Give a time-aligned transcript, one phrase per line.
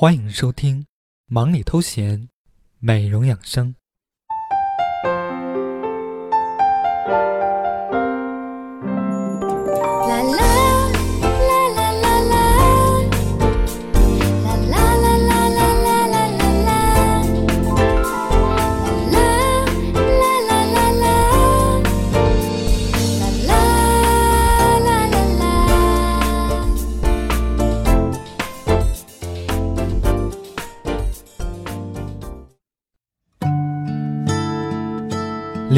[0.00, 0.82] 欢迎收听
[1.26, 2.20] 《忙里偷闲》，
[2.78, 3.74] 美容养生。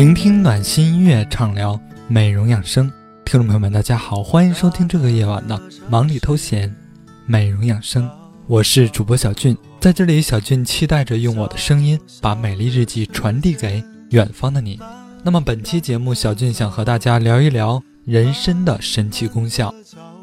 [0.00, 2.90] 聆听暖心音乐，畅聊美容养生。
[3.22, 5.60] 听众朋友们，大家好，欢迎收听这个夜晚的
[5.90, 6.74] 忙里偷闲，
[7.26, 8.08] 美容养生。
[8.46, 14.80] 我是主播小俊，在这里，小俊期待着用我的声音把美丽日记传递给远方的你。
[15.22, 19.70] 那么本期节目，小俊想和大家聊一聊人参的神奇功效。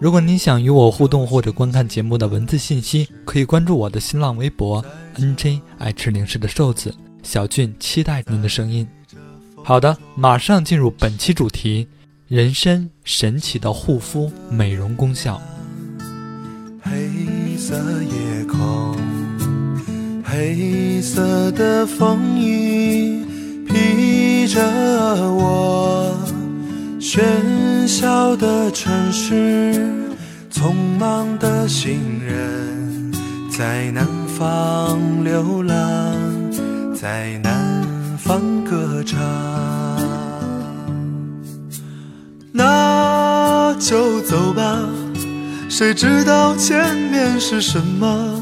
[0.01, 4.83] 如果你想与我互动或者观看节目的文字信息，可以关注我的新浪微博
[5.19, 8.87] nj 爱吃零食的瘦子小俊，期待您的声音。
[9.67, 11.89] 好的，马上进入本期主题：
[12.29, 15.41] 人参神奇的护肤美容功效。
[16.81, 18.97] 黑色夜空，
[20.23, 23.25] 黑色的风衣
[23.67, 24.63] 披着
[25.33, 26.17] 我，
[26.97, 29.35] 喧嚣的城市，
[30.49, 33.11] 匆忙的行人，
[33.51, 35.75] 在南方流浪，
[36.95, 37.66] 在南
[38.27, 39.17] 方歌唱。
[42.51, 44.77] 那就走吧，
[45.69, 48.41] 谁知道前面是什么？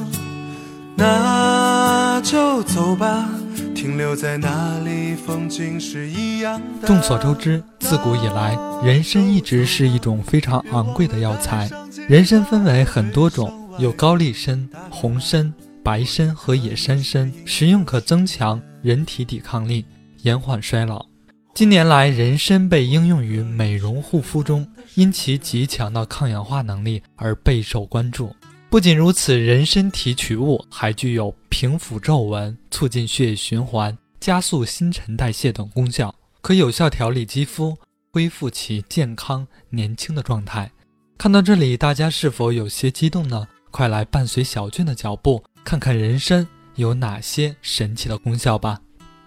[0.96, 3.30] 那就走吧，
[3.76, 6.88] 停留在那里，风景是一样的。
[6.88, 11.70] 众所周知，自古以来，人参一直是一种非常昂贵的药材。
[12.08, 15.54] 人参分为很多种，有高丽参、红参、
[15.86, 19.86] 白参和野山参，食用可增强人体抵抗力，
[20.24, 21.06] 延缓衰老。
[21.54, 28.36] 近年来，人参被应用于美容护肤中，因其极强的抗氧化能力而备受关注。
[28.68, 37.78] 不仅如此，人参提取物还具有平抚皱纹、促进血液循环、加速新陈代谢等功效，可有效调理肌肤，
[38.12, 40.72] 恢复其健康年轻的状态。
[41.16, 43.48] 看到这里，大家是否有些激动呢？
[43.70, 48.80] 快来伴随小俊的脚步，看看人参有哪些神奇的功效吧。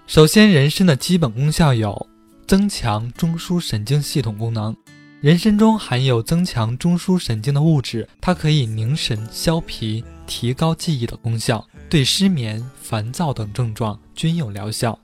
[0.06, 2.06] 首先，人参的基本功效有。
[2.46, 4.74] 增强中枢神经系统功能，
[5.20, 14.98] 人参中含有增强中枢神经的物质，它可以凝神消疲、提高记忆的功效，对失眠、烦躁等症状均有疗效。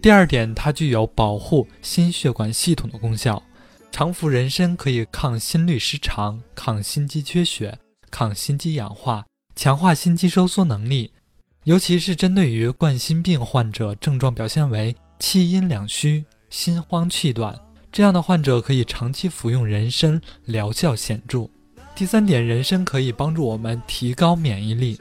[0.00, 3.40] 第二点，它具有保护心血管系统的功效，
[3.92, 7.78] 常服人参可以抗心律失常、抗心肌缺血、
[8.10, 11.12] 抗心肌氧化，强化心肌收缩能力，
[11.64, 16.24] 尤其是针对于冠心病患者，症状表现为气阴两虚。
[16.50, 17.58] 心慌气短，
[17.90, 21.48] 这样的患者可以长期服用人参，疗效显著。
[21.94, 25.00] 第三点，人参可以帮助我们提高免疫力。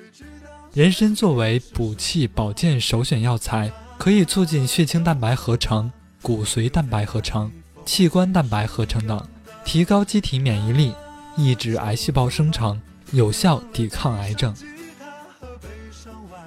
[0.74, 5.92] 人参作为补气保健首选药材，可以促进血清蛋白合成、
[6.22, 7.52] 骨髓蛋白合成、
[7.86, 9.22] 器官蛋白合成等，
[9.66, 10.94] 提高机体免疫力，
[11.36, 12.82] 抑制癌细胞生成，
[13.12, 14.54] 有效抵抗癌症。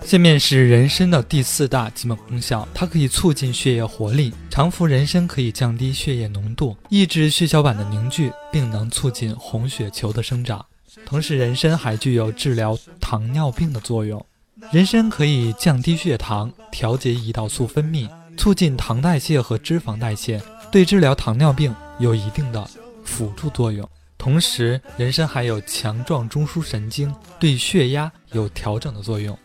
[0.04, 4.34] 下面是人参的第四大基本功效，它可以促进血液活力。
[4.50, 10.64] 常服人参可以降低血液浓度，抑制血小板的凝聚，并能促进红血球的生长。
[11.06, 14.24] 同时，人参还具有治疗糖尿病的作用。
[14.70, 22.68] 人参可以降低血糖，调节胰岛素分泌，促进糖代谢和脂肪代谢，对治疗糖尿病有一定的
[23.04, 23.88] 辅助作用。
[24.24, 29.38] 同时，人参还有强壮中枢神经，对血压有调整的作用。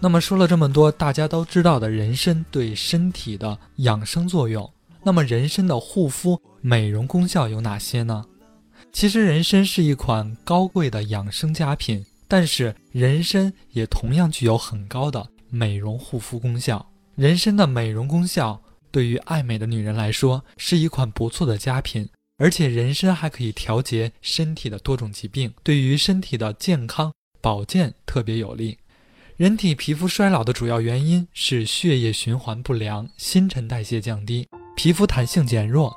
[0.00, 4.66] 那么说了这么多，大家都知道的人参对身体的养生作用，
[5.02, 8.24] 那么人参的护肤美容功效有哪些呢？
[8.94, 16.90] 其实人参是一款高贵的养生佳品，但是人参也同样具有很高的美容护肤功效。
[17.14, 18.58] 人参的美容功效
[18.90, 28.78] 对于爱美的女人来说是一款不错的佳品，而且人参还可以调节身体的多种疾病，对于身体的健康保健特别有利。
[29.36, 35.92] 人体皮肤衰老的主要原因是血液循环不良、新陈代谢降低、皮肤弹性减弱。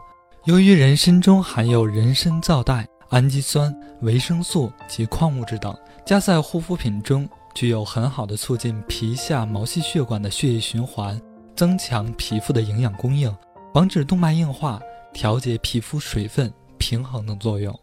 [0.46, 3.72] 由于人参中含有人参皂苷、氨基酸、
[4.02, 11.22] 维生素及矿物质等，加在护肤品中具有很好的促进皮下毛细血管的血液循环、
[11.56, 13.32] 增强皮肤的营养供应、
[13.72, 14.82] 防止动脉硬化、
[15.14, 17.78] 调节皮肤水分平衡等作用。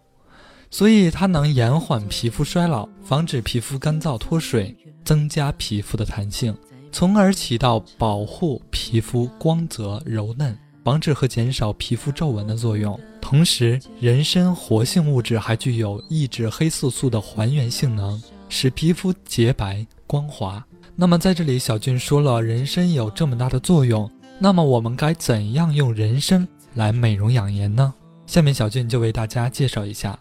[0.71, 4.77] 所以它能延缓皮肤衰老，防止皮肤干燥脱水。
[5.05, 6.55] 增加皮肤的弹性，
[6.93, 10.55] 从而起到保护皮肤光泽柔嫩、
[10.85, 13.01] 防止和减少皮肤皱纹的作用。
[13.19, 20.63] 同时，人参活性物质还具有抑制黑色素的还原性能，使皮肤洁白光滑。
[20.95, 26.47] 那么，在这里，小俊说了人参有这么大的作用，那么我们该怎样用人参
[26.79, 27.93] 来美容养颜呢？
[28.25, 30.17] 下面小俊就为大家介绍一下。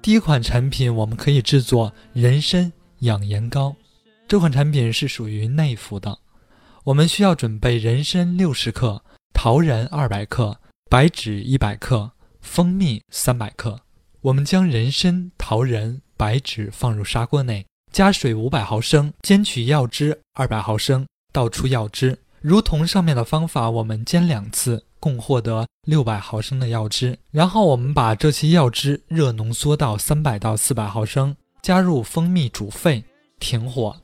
[0.00, 3.76] 第一款产品，我们可以制作人参养颜膏。
[4.26, 6.18] 这款产品是属于内服的。
[6.84, 9.04] 我们需要准备人参六十克、
[9.34, 13.78] 桃仁二百克、白芷一百克、蜂蜜三百克。
[14.22, 22.18] 我们将人参、桃仁、白芷放入砂锅内，加水五百毫升，煎取药汁二百毫升，倒出药汁。
[22.40, 24.82] 如同上面的方法，我们煎两次。
[25.06, 33.04] 共获得六百毫升的药汁，然后我们把这些药汁热浓缩到三百到四百毫升，加入蜂蜜煮沸，
[33.38, 33.94] 停火，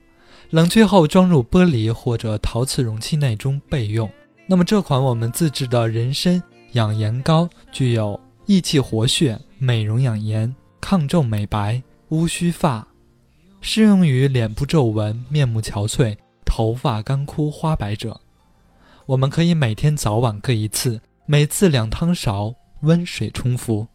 [0.50, 4.08] 冷却后装入玻璃或者陶瓷容器内中备用。
[4.46, 6.40] 那么这款我们自制的人参
[6.74, 12.86] 养颜膏具有益气活血、美容养颜、抗皱美白、乌须发，
[13.60, 18.20] 适用于脸部皱纹、面目憔悴、头发干枯花白者。
[19.06, 23.86] 我们可以每天早晚各一次，每次两汤勺温水冲服。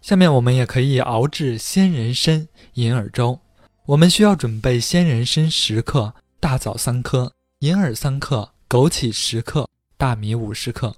[0.00, 3.38] 下面我们也可以熬制鲜人参银耳粥。
[3.86, 10.94] 我们需要准备鲜人参十克、大枣三颗、银耳三克、枸杞十克、大米五十克。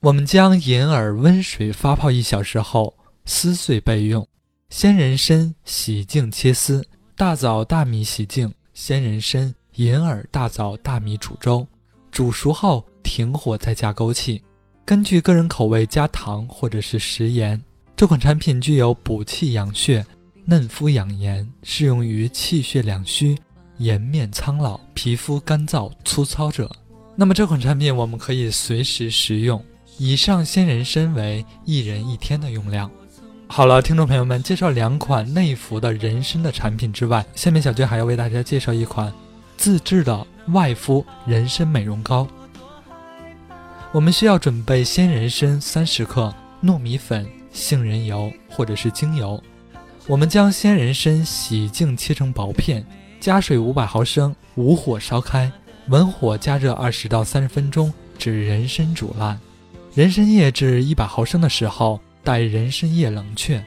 [0.00, 4.26] 我们将银耳温水发泡一小时后撕碎备用。
[4.70, 6.86] 鲜人参洗净切丝，
[7.16, 11.66] 大枣、大米洗净，鲜人参、银耳、大枣、大米煮粥。
[12.16, 14.40] 煮熟后停火，再加枸杞，
[14.86, 17.62] 根据个人口味加糖或者是食盐。
[17.94, 20.02] 这款产品具有补气养血、
[20.46, 23.36] 嫩肤养颜，适用于气血两虚、
[23.76, 26.74] 颜面苍老、皮肤干燥粗糙者。
[27.16, 29.62] 那么这款产品我们可以随时食用。
[29.98, 32.90] 以上鲜人参为一人一天的用量。
[33.46, 39.12] 好了，听众朋友们，介绍两款内服的人参的产品之外，下面小娟还要为大家介绍一款
[39.58, 40.26] 自制的。
[40.48, 42.26] 外敷人参美容膏，
[43.92, 46.32] 我们需要准备鲜人参三十克、
[46.62, 49.42] 糯米粉、杏仁油或者是精油。
[50.06, 52.86] 我们将鲜人参洗净切成薄片，
[53.18, 55.50] 加水五百毫升，武火烧开，
[55.88, 59.38] 文火加热二十到三十分钟，至人参煮烂。
[59.94, 63.64] 人参液至一百毫升的时候，待人参液冷却，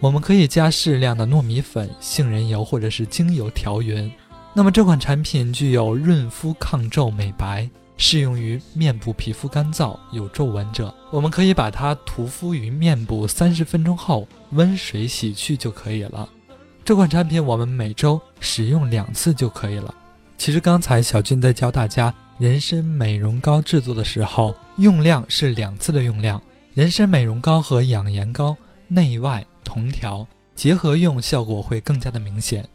[0.00, 4.12] 我们可以加适量的糯米粉、杏仁油或者是精油调匀。
[4.58, 10.92] 那么这款产品具有润肤、抗皱、美白，适用于面部皮肤干燥、有皱纹者。
[11.12, 16.28] 我们可以把它涂敷于面部三十分钟后，温水洗去就可以了。
[16.84, 19.94] 这款产品我们每周使用两次就可以了。
[20.36, 26.42] 其实刚才小俊在教大家人参美容膏制作的时候，用量是两次的用量。
[26.74, 28.56] 人参美容膏和养颜膏
[28.88, 30.26] 内外同调，
[30.56, 32.68] 结合用效果会更加的明显。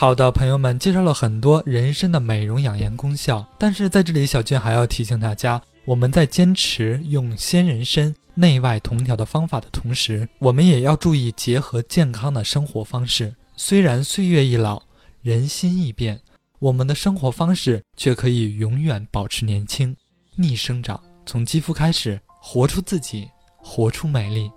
[0.00, 13.34] 好的，朋友们，介绍了很多人参的美容养颜功效，但是在这里，小俊还要提醒大家，我们在坚持用鲜人参内外同调的方法的同时，我们也要注意结合健康的生活方式。
[13.56, 14.80] 虽然岁月易老，
[15.20, 16.20] 人心易变，
[16.60, 19.96] 我们的生活方式却可以永远保持年轻。
[20.36, 24.48] 逆生长，从肌肤开始，活出自己，活出美丽。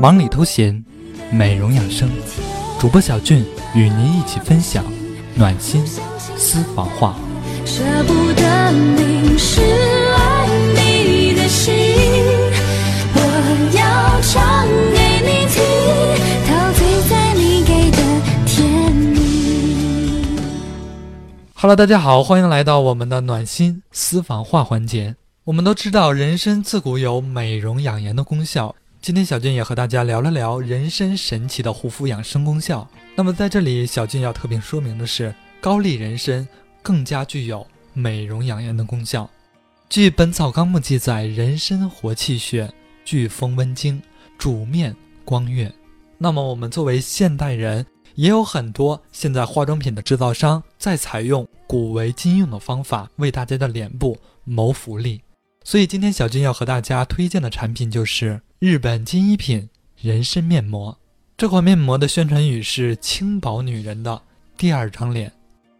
[0.00, 0.82] 忙里偷闲，
[1.30, 2.08] 美容养生，
[2.78, 4.82] 主播小俊与您一起分享
[5.34, 7.16] 暖心私房话。
[7.66, 11.74] 舍不得淋湿爱你的心，
[13.12, 13.20] 我
[13.76, 15.60] 要唱给你听，
[16.48, 17.98] 陶醉在你给的
[18.46, 20.24] 甜蜜。
[21.52, 25.16] Hello，大家好，欢迎来到我们的暖心私房话环节。
[25.44, 28.74] 我们都知道，人参自古有美容养颜的功效。
[29.02, 32.86] 今天小俊也和大家聊了聊人参神奇的护肤养生功效。
[33.16, 36.46] 那么在这里，小俊要特别说明的是，高丽人参
[36.82, 39.28] 更加具有美容养颜的功效。
[39.88, 42.70] 据《本草纲目》记载，人参活气血，
[43.02, 44.02] 聚风温经，
[44.36, 45.72] 主面光悦。
[46.18, 55.22] 那么我们作为现代人，也有很多现在化妆品的制造商在采用古为今用的方法为大家的脸部谋福利。
[55.64, 60.98] 所以今天小军要和大家推荐的产品就是日本金一品人参面膜。
[61.34, 64.20] 这款面膜的宣传语是“轻薄女人的
[64.58, 65.32] 第二张脸”。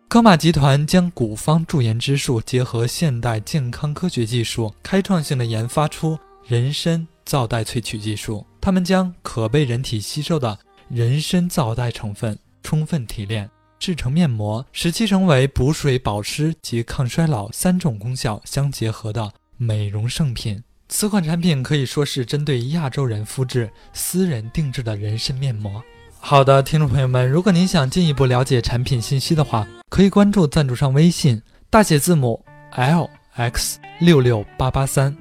[0.09, 8.47] 科马集团将古方驻颜之术结合现代健康科学技术，开创性的研发出人参皂苷萃取技术。
[8.63, 10.59] 他们将可被人体吸收的
[10.89, 20.63] 人参皂苷成分充分提炼制成面膜，使其成为补水、保湿及抗衰老三种功效相结合的美容圣品。
[20.93, 25.81] 此款产品可以说是针对亚洲人肤质私人定制的人参面膜。
[26.19, 35.17] 好的，听众朋友们，如果您想进一步了解产品信息的话，可以关注赞助商微信，大写字母 L X 六六八八三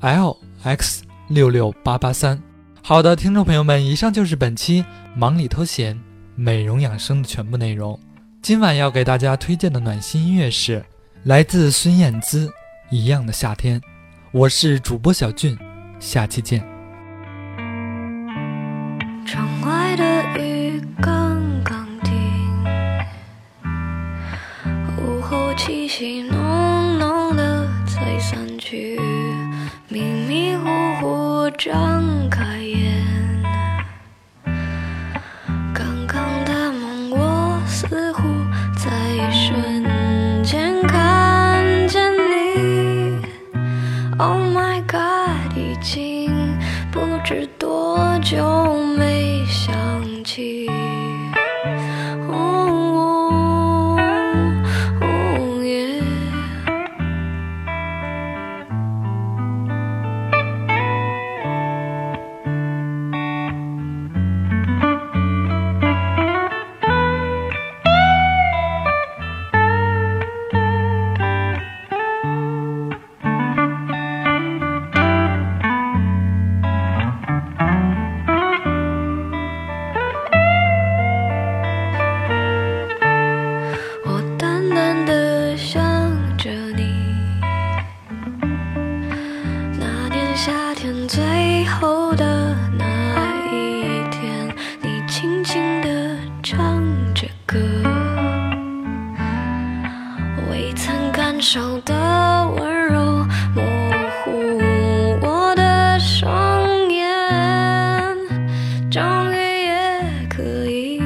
[0.00, 2.42] ，L X 六六八八三。
[2.82, 5.98] 好的，听众朋友们，以上就是本期忙里偷闲
[6.34, 7.98] 美容养生的全部内容。
[8.42, 10.84] 今晚要给大家推荐的暖心音乐是
[11.22, 12.48] 来自孙燕姿
[12.90, 13.80] 《一样的夏天》。
[14.34, 15.56] 我是主播小俊，
[16.00, 16.73] 下期见。
[47.34, 49.13] 是多久没
[97.54, 97.60] 着歌，
[100.50, 101.94] 未曾感受的
[102.56, 103.62] 温柔模
[104.24, 104.32] 糊
[105.20, 107.06] 我的双眼，
[108.90, 109.00] 终
[109.32, 111.00] 于也可以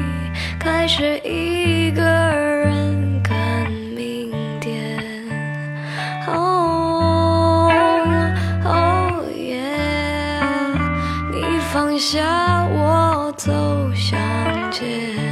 [0.59, 4.97] 开始一个人看明天。
[6.27, 7.69] 哦
[8.65, 9.71] 哦耶！
[11.31, 13.51] 你放下我走
[13.93, 14.17] 向
[14.71, 15.28] 前。